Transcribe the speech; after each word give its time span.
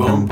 Boom, 0.00 0.29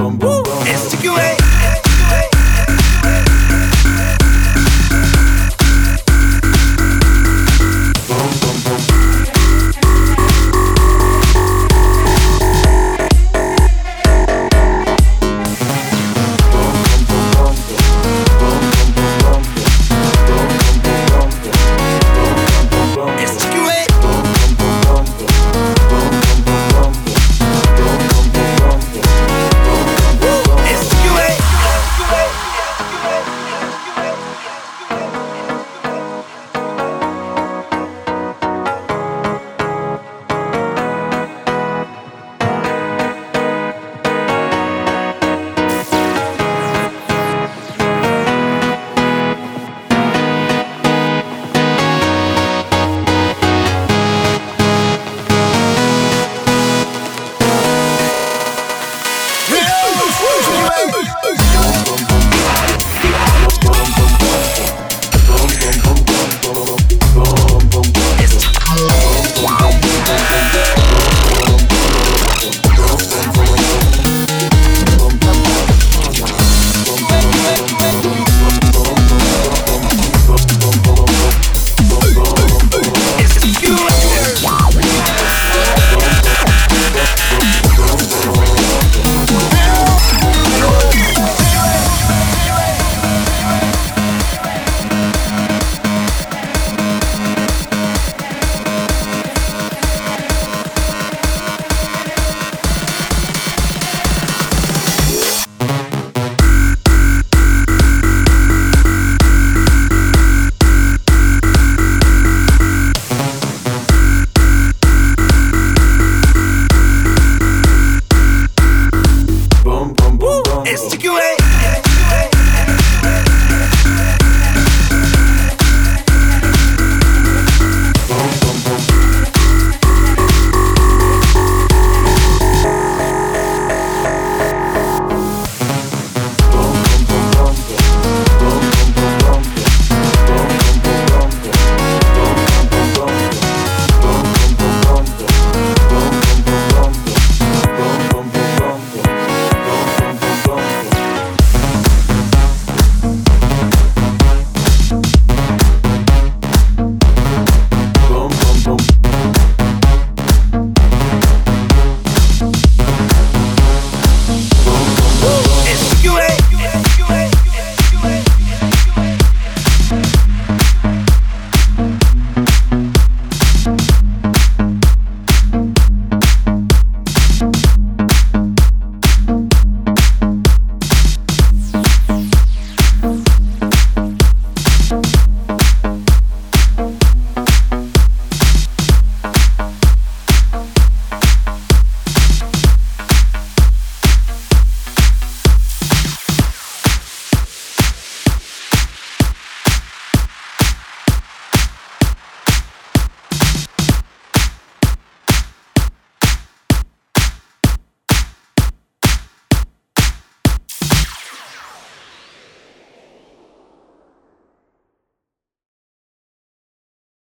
Boom, 120.68 121.47